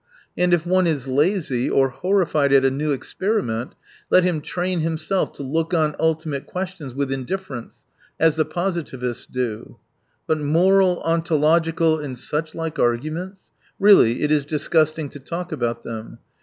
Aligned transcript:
And 0.35 0.51
if 0.51 0.65
one 0.65 0.87
is 0.87 1.07
lazy, 1.07 1.69
or 1.69 1.89
horrified 1.89 2.51
at 2.51 2.65
a 2.65 2.71
new 2.71 2.91
experiment, 2.91 3.75
let 4.09 4.23
him 4.23 4.41
train. 4.41 4.79
himself 4.79 5.31
to 5.33 5.43
look 5.43 5.75
on 5.75 5.95
ultimate 5.99 6.47
questions 6.47 6.95
with 6.95 7.11
indifference, 7.11 7.85
as 8.19 8.35
the 8.35 8.43
positivists 8.43 9.27
do. 9.27 9.77
But 10.25 10.39
moral, 10.39 11.03
ontological 11.03 11.99
and 11.99 12.17
such 12.17 12.55
like 12.55 12.79
arguments!— 12.79 13.51
really, 13.87 14.23
it 14.23 14.31
is 14.31 14.43
disgusting 14.43 15.07
to 15.09 15.19
talk 15.19 15.51
about 15.51 15.83
them. 15.83 16.17